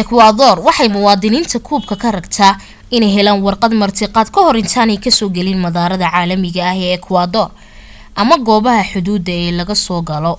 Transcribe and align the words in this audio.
ekwadoor 0.00 0.56
waxay 0.66 0.88
muwaadiniinta 0.94 1.58
kuuba 1.66 1.94
ka 2.02 2.08
rabtaa 2.16 2.60
inay 2.96 3.12
helaan 3.16 3.42
warqad 3.44 3.72
martiqaad 3.80 4.28
ka 4.34 4.40
hor 4.44 4.56
intaanay 4.62 4.98
ka 5.04 5.10
soo 5.18 5.30
gelin 5.36 5.60
madaarada 5.64 6.12
caalamiga 6.14 6.62
ah 6.70 6.76
ee 6.86 6.90
ekwador 6.98 7.50
ama 8.20 8.34
goobaha 8.46 8.82
xuduuda 8.90 9.32
ee 9.44 9.50
lag 9.58 9.68
asoo 9.76 10.00
galo 10.08 10.34